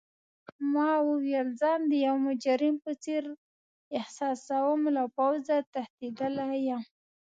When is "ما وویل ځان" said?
0.73-1.79